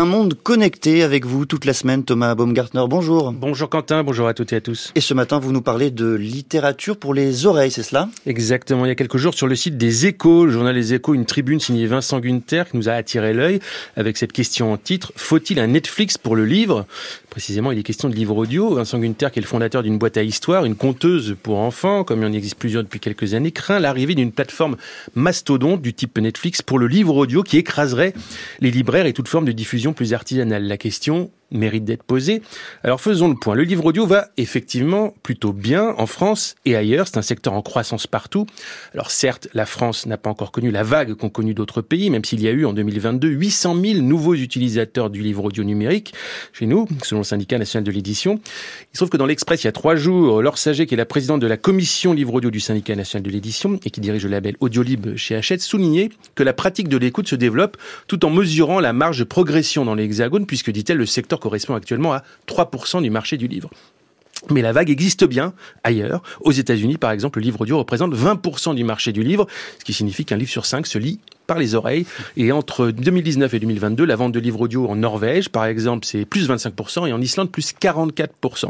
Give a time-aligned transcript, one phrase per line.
[0.00, 2.84] Un monde connecté avec vous toute la semaine, Thomas Baumgartner.
[2.88, 3.32] Bonjour.
[3.32, 4.92] Bonjour Quentin, bonjour à toutes et à tous.
[4.94, 8.08] Et ce matin, vous nous parlez de littérature pour les oreilles, c'est cela?
[8.24, 8.86] Exactement.
[8.86, 11.26] Il y a quelques jours, sur le site des Échos, le journal Les Échos, une
[11.26, 13.60] tribune signée Vincent Gunther qui nous a attiré l'œil
[13.94, 16.86] avec cette question en titre Faut-il un Netflix pour le livre?
[17.30, 18.74] Précisément, il est question de livre audio.
[18.74, 22.22] Vincent Gunther, qui est le fondateur d'une boîte à histoire, une conteuse pour enfants, comme
[22.22, 24.76] il en existe plusieurs depuis quelques années, craint l'arrivée d'une plateforme
[25.14, 28.14] mastodonte du type Netflix pour le livre audio qui écraserait
[28.58, 30.64] les libraires et toute forme de diffusion plus artisanale.
[30.64, 32.42] La question, mérite d'être posé.
[32.84, 33.54] Alors faisons le point.
[33.54, 37.08] Le livre audio va effectivement plutôt bien en France et ailleurs.
[37.08, 38.46] C'est un secteur en croissance partout.
[38.94, 42.24] Alors certes, la France n'a pas encore connu la vague qu'ont connu d'autres pays, même
[42.24, 46.14] s'il y a eu en 2022 800 000 nouveaux utilisateurs du livre audio numérique
[46.52, 48.40] chez nous, selon le syndicat national de l'édition.
[48.92, 50.96] Il se trouve que dans l'Express, il y a trois jours, Laure Saget, qui est
[50.96, 54.24] la présidente de la commission livre audio du syndicat national de l'édition et qui dirige
[54.24, 58.30] le label Audiolib chez Hachette, soulignait que la pratique de l'écoute se développe tout en
[58.30, 63.02] mesurant la marge de progression dans l'hexagone, puisque, dit-elle, le secteur correspond actuellement à 3%
[63.02, 63.70] du marché du livre.
[64.48, 65.52] Mais la vague existe bien
[65.84, 66.22] ailleurs.
[66.40, 69.46] Aux États-Unis, par exemple, le livre audio représente 20% du marché du livre,
[69.78, 72.06] ce qui signifie qu'un livre sur cinq se lit par les oreilles.
[72.36, 76.24] Et entre 2019 et 2022, la vente de livres audio en Norvège, par exemple, c'est
[76.24, 78.68] plus 25% et en Islande, plus 44%.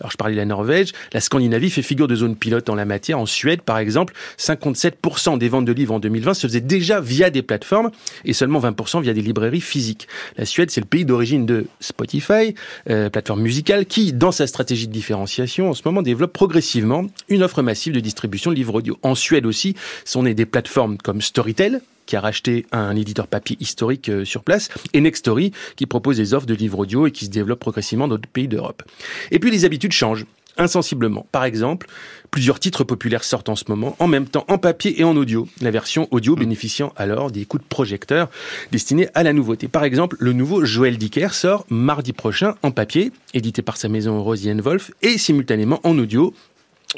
[0.00, 0.92] Alors, je parlais de la Norvège.
[1.12, 3.18] La Scandinavie fait figure de zone pilote en la matière.
[3.18, 7.28] En Suède, par exemple, 57% des ventes de livres en 2020 se faisaient déjà via
[7.28, 7.90] des plateformes
[8.24, 10.08] et seulement 20% via des librairies physiques.
[10.38, 12.54] La Suède, c'est le pays d'origine de Spotify,
[12.88, 17.42] euh, plateforme musicale, qui, dans sa stratégie de différenciation, en ce moment développe progressivement une
[17.42, 18.98] offre massive de distribution de livres audio.
[19.02, 23.56] En Suède aussi, sont nées des plateformes comme Storytel, qui a racheté un éditeur papier
[23.60, 27.26] historique euh, sur place, et Nextory, qui propose des offres de livres audio et qui
[27.26, 28.82] se développe progressivement dans d'autres pays d'Europe.
[29.30, 30.26] Et puis les habitudes changent
[30.58, 31.26] insensiblement.
[31.32, 31.86] Par exemple,
[32.30, 35.48] plusieurs titres populaires sortent en ce moment, en même temps en papier et en audio.
[35.60, 38.28] La version audio bénéficiant alors des coups de projecteur
[38.70, 39.68] destinés à la nouveauté.
[39.68, 44.22] Par exemple, le nouveau Joël Dicker sort mardi prochain en papier, édité par sa maison
[44.22, 46.34] Rosienne Wolf, et simultanément en audio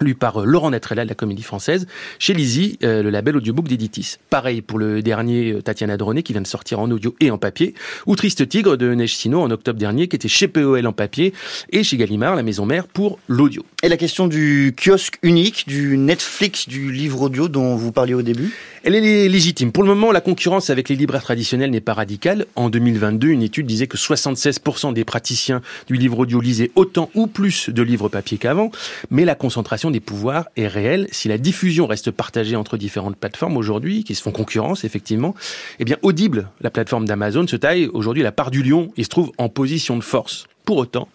[0.00, 1.86] lui par Laurent Natrella de la Comédie Française,
[2.18, 4.16] chez Lizzie, euh, le label audiobook d'Editis.
[4.30, 7.38] Pareil pour le dernier euh, Tatiana Droné qui vient de sortir en audio et en
[7.38, 7.74] papier,
[8.06, 11.34] ou Triste Tigre de Neige en octobre dernier qui était chez POL en papier
[11.70, 13.64] et chez Gallimard, la maison mère, pour l'audio.
[13.82, 18.22] Et la question du kiosque unique, du Netflix du livre audio dont vous parliez au
[18.22, 18.52] début?
[18.82, 19.72] Elle est légitime.
[19.72, 22.46] Pour le moment, la concurrence avec les libraires traditionnels n'est pas radicale.
[22.56, 27.26] En 2022, une étude disait que 76% des praticiens du livre audio lisaient autant ou
[27.26, 28.70] plus de livres papier qu'avant,
[29.10, 31.08] mais la concentration des pouvoirs est réelle.
[31.12, 35.34] Si la diffusion reste partagée entre différentes plateformes aujourd'hui, qui se font concurrence effectivement,
[35.78, 39.10] eh bien Audible, la plateforme d'Amazon, se taille aujourd'hui la part du lion et se
[39.10, 40.46] trouve en position de force.
[40.64, 41.08] Pour autant,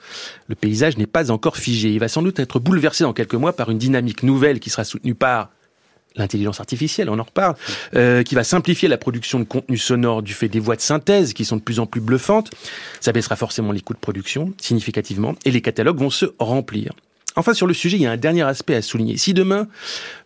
[0.50, 1.90] le paysage n'est pas encore figé.
[1.90, 4.84] Il va sans doute être bouleversé dans quelques mois par une dynamique nouvelle qui sera
[4.84, 5.50] soutenue par
[6.16, 7.56] l'intelligence artificielle, on en reparle,
[7.96, 11.34] euh, qui va simplifier la production de contenu sonore du fait des voix de synthèse
[11.34, 12.52] qui sont de plus en plus bluffantes.
[13.02, 16.94] Ça baissera forcément les coûts de production significativement et les catalogues vont se remplir.
[17.38, 19.18] Enfin, sur le sujet, il y a un dernier aspect à souligner.
[19.18, 19.68] Si demain,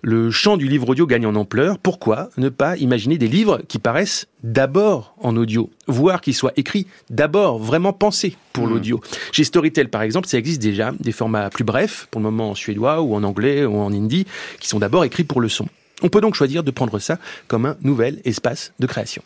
[0.03, 3.79] le champ du livre audio gagne en ampleur, pourquoi ne pas imaginer des livres qui
[3.79, 8.69] paraissent d'abord en audio, voire qui soient écrits d'abord, vraiment pensés pour mmh.
[8.69, 9.01] l'audio?
[9.31, 12.55] Chez Storytel, par exemple, ça existe déjà, des formats plus brefs, pour le moment en
[12.55, 14.27] suédois ou en anglais ou en hindi,
[14.59, 15.67] qui sont d'abord écrits pour le son.
[16.01, 19.17] On peut donc choisir de prendre ça comme un nouvel espace de création.